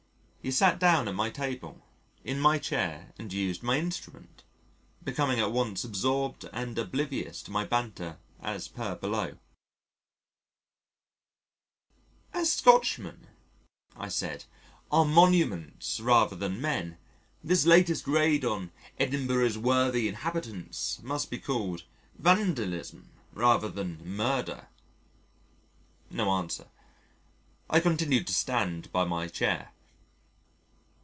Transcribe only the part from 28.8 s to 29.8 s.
by my chair.